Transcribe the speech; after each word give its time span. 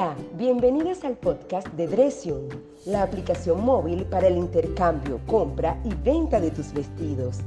Hola, 0.00 0.14
bienvenidas 0.34 1.02
al 1.02 1.16
podcast 1.16 1.66
de 1.72 1.88
Dresion, 1.88 2.46
la 2.86 3.02
aplicación 3.02 3.64
móvil 3.64 4.04
para 4.04 4.28
el 4.28 4.36
intercambio, 4.36 5.18
compra 5.26 5.76
y 5.82 5.92
venta 5.92 6.38
de 6.38 6.52
tus 6.52 6.72
vestidos. 6.72 7.38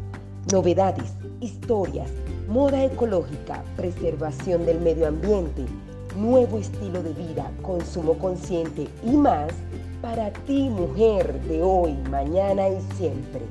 Novedades, 0.52 1.14
historias, 1.40 2.12
moda 2.50 2.84
ecológica, 2.84 3.64
preservación 3.78 4.66
del 4.66 4.82
medio 4.82 5.08
ambiente, 5.08 5.64
nuevo 6.18 6.58
estilo 6.58 7.02
de 7.02 7.14
vida, 7.14 7.50
consumo 7.62 8.16
consciente 8.16 8.86
y 9.02 9.12
más 9.12 9.54
para 10.02 10.34
ti 10.34 10.68
mujer 10.68 11.42
de 11.44 11.64
hoy, 11.64 11.94
mañana 12.10 12.68
y 12.68 12.82
siempre. 12.98 13.44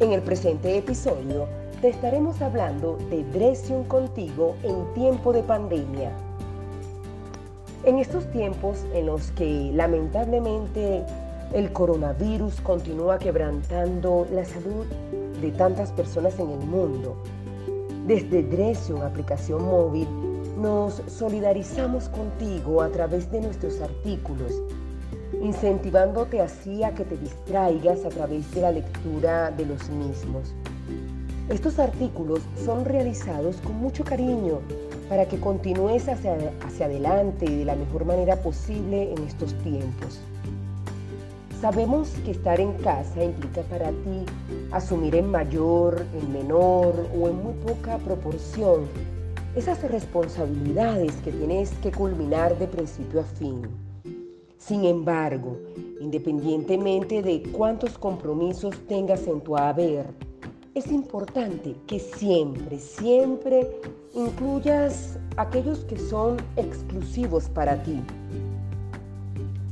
En 0.00 0.12
el 0.12 0.22
presente 0.22 0.78
episodio 0.78 1.46
te 1.82 1.90
estaremos 1.90 2.40
hablando 2.40 2.96
de 3.10 3.22
Dresion 3.38 3.84
contigo 3.84 4.56
en 4.62 4.94
tiempo 4.94 5.34
de 5.34 5.42
pandemia. 5.42 6.16
En 7.84 7.98
estos 7.98 8.30
tiempos 8.30 8.86
en 8.94 9.06
los 9.06 9.32
que 9.32 9.72
lamentablemente 9.74 11.04
el 11.52 11.72
coronavirus 11.72 12.60
continúa 12.60 13.18
quebrantando 13.18 14.24
la 14.32 14.44
salud 14.44 14.86
de 15.40 15.50
tantas 15.50 15.90
personas 15.90 16.38
en 16.38 16.50
el 16.50 16.60
mundo, 16.60 17.16
desde 18.06 18.44
Dresion, 18.44 19.02
aplicación 19.02 19.64
móvil, 19.64 20.06
nos 20.60 21.02
solidarizamos 21.08 22.08
contigo 22.08 22.82
a 22.82 22.88
través 22.88 23.28
de 23.32 23.40
nuestros 23.40 23.80
artículos, 23.80 24.62
incentivándote 25.42 26.40
así 26.40 26.84
a 26.84 26.94
que 26.94 27.04
te 27.04 27.16
distraigas 27.16 28.04
a 28.04 28.10
través 28.10 28.48
de 28.54 28.60
la 28.60 28.70
lectura 28.70 29.50
de 29.50 29.66
los 29.66 29.90
mismos. 29.90 30.54
Estos 31.48 31.80
artículos 31.80 32.42
son 32.64 32.84
realizados 32.84 33.56
con 33.56 33.74
mucho 33.74 34.04
cariño 34.04 34.60
para 35.12 35.28
que 35.28 35.38
continúes 35.38 36.08
hacia, 36.08 36.38
hacia 36.64 36.86
adelante 36.86 37.44
de 37.44 37.66
la 37.66 37.76
mejor 37.76 38.06
manera 38.06 38.34
posible 38.36 39.12
en 39.12 39.22
estos 39.24 39.52
tiempos. 39.58 40.18
Sabemos 41.60 42.08
que 42.24 42.30
estar 42.30 42.58
en 42.58 42.72
casa 42.78 43.22
implica 43.22 43.60
para 43.60 43.90
ti 43.90 44.24
asumir 44.70 45.14
en 45.14 45.30
mayor, 45.30 46.06
en 46.18 46.32
menor 46.32 46.94
o 47.14 47.28
en 47.28 47.42
muy 47.42 47.52
poca 47.62 47.98
proporción 47.98 48.86
esas 49.54 49.82
responsabilidades 49.82 51.14
que 51.16 51.30
tienes 51.30 51.72
que 51.82 51.92
culminar 51.92 52.58
de 52.58 52.66
principio 52.68 53.20
a 53.20 53.24
fin. 53.24 53.60
Sin 54.56 54.86
embargo, 54.86 55.58
independientemente 56.00 57.20
de 57.20 57.42
cuántos 57.52 57.98
compromisos 57.98 58.74
tengas 58.88 59.26
en 59.26 59.42
tu 59.42 59.58
haber, 59.58 60.06
es 60.74 60.90
importante 60.90 61.76
que 61.86 61.98
siempre, 62.00 62.78
siempre 62.78 63.68
incluyas 64.14 65.18
aquellos 65.36 65.80
que 65.80 65.98
son 65.98 66.38
exclusivos 66.56 67.48
para 67.50 67.82
ti. 67.82 68.00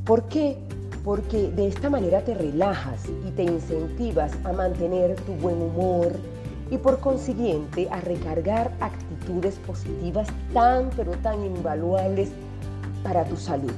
¿Por 0.04 0.24
qué? 0.24 0.58
Porque 1.02 1.48
de 1.48 1.68
esta 1.68 1.88
manera 1.88 2.22
te 2.22 2.34
relajas 2.34 3.06
y 3.26 3.30
te 3.30 3.44
incentivas 3.44 4.32
a 4.44 4.52
mantener 4.52 5.16
tu 5.22 5.32
buen 5.34 5.62
humor 5.62 6.12
y 6.70 6.76
por 6.76 7.00
consiguiente 7.00 7.88
a 7.90 8.00
recargar 8.02 8.70
actitudes 8.80 9.54
positivas 9.66 10.28
tan 10.52 10.90
pero 10.96 11.12
tan 11.22 11.42
invaluables 11.44 12.30
para 13.02 13.24
tu 13.24 13.38
salud. 13.38 13.72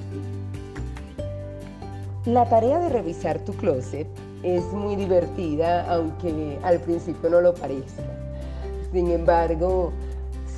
La 2.25 2.49
tarea 2.49 2.81
de 2.81 2.89
revisar 2.89 3.39
tu 3.45 3.53
closet 3.53 4.09
es 4.43 4.65
muy 4.73 4.97
divertida, 4.97 5.87
aunque 5.93 6.59
al 6.63 6.81
principio 6.81 7.31
no 7.31 7.41
lo 7.41 7.55
parezca. 7.55 8.03
Sin 8.93 9.11
embargo, 9.11 9.93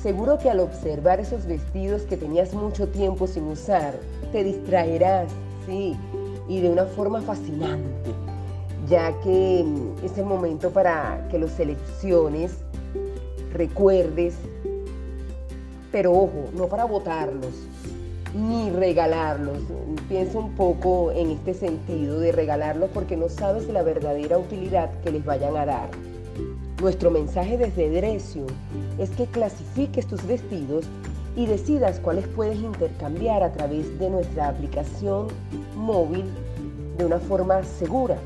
seguro 0.01 0.37
que 0.37 0.49
al 0.49 0.59
observar 0.59 1.19
esos 1.19 1.45
vestidos 1.45 2.03
que 2.03 2.17
tenías 2.17 2.53
mucho 2.53 2.87
tiempo 2.89 3.27
sin 3.27 3.45
usar, 3.45 3.95
te 4.31 4.43
distraerás, 4.43 5.31
sí, 5.65 5.95
y 6.47 6.61
de 6.61 6.69
una 6.69 6.85
forma 6.85 7.21
fascinante, 7.21 8.11
ya 8.87 9.13
que 9.21 9.63
mm, 9.65 10.05
es 10.05 10.17
el 10.17 10.25
momento 10.25 10.71
para 10.71 11.27
que 11.29 11.39
los 11.39 11.51
selecciones, 11.51 12.53
recuerdes, 13.53 14.35
pero 15.91 16.11
ojo, 16.11 16.49
no 16.55 16.67
para 16.67 16.85
botarlos, 16.85 17.53
ni 18.35 18.69
regalarlos. 18.69 19.59
Piensa 20.09 20.39
un 20.39 20.51
poco 20.51 21.11
en 21.11 21.31
este 21.31 21.53
sentido 21.53 22.19
de 22.19 22.31
regalarlos 22.31 22.89
porque 22.93 23.15
no 23.15 23.29
sabes 23.29 23.67
la 23.69 23.81
verdadera 23.81 24.37
utilidad 24.37 24.91
que 25.01 25.11
les 25.11 25.23
vayan 25.23 25.55
a 25.55 25.65
dar. 25.65 25.89
Nuestro 26.81 27.09
mensaje 27.09 27.57
desde 27.57 27.89
Drecio 27.89 28.45
es 28.99 29.09
que 29.11 29.25
clasifiques 29.25 30.05
tus 30.07 30.25
vestidos 30.27 30.85
y 31.37 31.45
decidas 31.45 31.99
cuáles 31.99 32.27
puedes 32.27 32.57
intercambiar 32.57 33.41
a 33.41 33.53
través 33.53 33.97
de 33.99 34.09
nuestra 34.09 34.49
aplicación 34.49 35.27
móvil 35.75 36.25
de 36.97 37.05
una 37.05 37.19
forma 37.19 37.63
segura. 37.63 38.17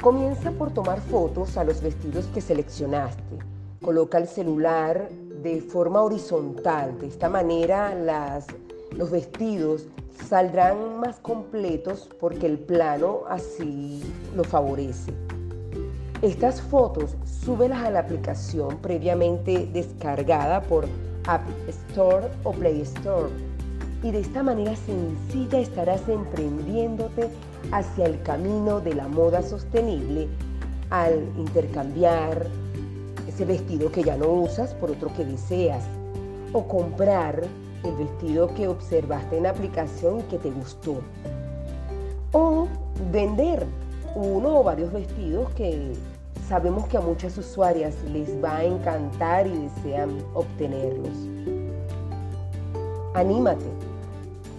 Comienza 0.00 0.50
por 0.52 0.72
tomar 0.72 1.00
fotos 1.00 1.58
a 1.58 1.64
los 1.64 1.82
vestidos 1.82 2.26
que 2.32 2.40
seleccionaste. 2.40 3.38
Coloca 3.82 4.16
el 4.16 4.26
celular 4.26 5.10
de 5.42 5.60
forma 5.60 6.02
horizontal. 6.02 6.98
De 6.98 7.06
esta 7.06 7.28
manera 7.28 7.94
las 7.94 8.46
los 8.96 9.10
vestidos 9.10 9.86
saldrán 10.28 10.98
más 11.00 11.16
completos 11.20 12.08
porque 12.20 12.46
el 12.46 12.58
plano 12.58 13.22
así 13.28 14.02
lo 14.36 14.44
favorece. 14.44 15.12
Estas 16.22 16.60
fotos 16.60 17.16
súbelas 17.24 17.82
a 17.82 17.90
la 17.90 18.00
aplicación 18.00 18.76
previamente 18.78 19.68
descargada 19.72 20.60
por 20.62 20.86
App 21.26 21.42
Store 21.68 22.28
o 22.44 22.52
Play 22.52 22.82
Store 22.82 23.30
y 24.02 24.10
de 24.10 24.20
esta 24.20 24.42
manera 24.42 24.74
sencilla 24.76 25.60
estarás 25.60 26.06
emprendiéndote 26.08 27.30
hacia 27.72 28.06
el 28.06 28.20
camino 28.22 28.80
de 28.80 28.94
la 28.94 29.08
moda 29.08 29.42
sostenible 29.42 30.28
al 30.90 31.22
intercambiar 31.38 32.46
ese 33.28 33.44
vestido 33.44 33.90
que 33.90 34.02
ya 34.02 34.16
no 34.16 34.28
usas 34.28 34.74
por 34.74 34.90
otro 34.90 35.12
que 35.14 35.24
deseas 35.24 35.84
o 36.52 36.66
comprar 36.66 37.42
el 37.84 37.94
vestido 37.96 38.52
que 38.54 38.68
observaste 38.68 39.36
en 39.36 39.44
la 39.44 39.50
aplicación 39.50 40.20
y 40.20 40.22
que 40.24 40.38
te 40.38 40.50
gustó. 40.50 41.00
O 42.32 42.68
vender 43.12 43.66
uno 44.14 44.60
o 44.60 44.64
varios 44.64 44.92
vestidos 44.92 45.50
que 45.54 45.92
sabemos 46.48 46.86
que 46.88 46.96
a 46.96 47.00
muchas 47.00 47.36
usuarias 47.38 47.94
les 48.12 48.28
va 48.42 48.58
a 48.58 48.64
encantar 48.64 49.46
y 49.46 49.68
desean 49.68 50.10
obtenerlos. 50.34 51.16
Anímate. 53.14 53.64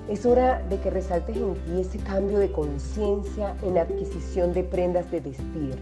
Es 0.10 0.26
hora 0.26 0.62
de 0.70 0.78
que 0.80 0.90
resaltes 0.90 1.38
en 1.38 1.54
ti 1.54 1.80
ese 1.80 1.98
cambio 2.00 2.40
de 2.40 2.52
conciencia 2.52 3.56
en 3.62 3.76
la 3.76 3.82
adquisición 3.82 4.52
de 4.52 4.64
prendas 4.64 5.10
de 5.12 5.22
vestir 5.22 5.78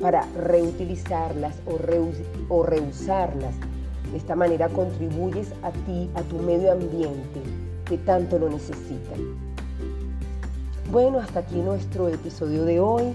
para 0.00 0.26
reutilizarlas 0.36 1.56
o, 1.66 2.54
o 2.54 2.62
reusarlas 2.62 3.54
de 4.10 4.18
esta 4.18 4.34
manera 4.36 4.68
contribuyes 4.68 5.52
a 5.62 5.70
ti, 5.70 6.10
a 6.14 6.22
tu 6.22 6.38
medio 6.38 6.72
ambiente 6.72 7.42
que 7.84 7.98
tanto 7.98 8.38
lo 8.38 8.48
necesita. 8.48 9.12
Bueno, 10.90 11.18
hasta 11.18 11.40
aquí 11.40 11.56
nuestro 11.56 12.08
episodio 12.08 12.64
de 12.64 12.80
hoy. 12.80 13.14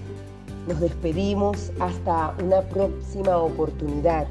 Nos 0.68 0.78
despedimos 0.78 1.72
hasta 1.80 2.34
una 2.42 2.60
próxima 2.60 3.36
oportunidad. 3.38 4.26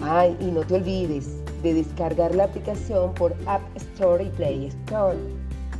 Ay, 0.00 0.36
y 0.40 0.46
no 0.46 0.62
te 0.62 0.74
olvides 0.74 1.28
de 1.62 1.74
descargar 1.74 2.34
la 2.34 2.44
aplicación 2.44 3.12
por 3.14 3.34
App 3.46 3.62
Store 3.76 4.24
y 4.24 4.30
Play 4.30 4.66
Store. 4.66 5.18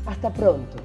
Hasta 0.06 0.33
pronto. 0.33 0.77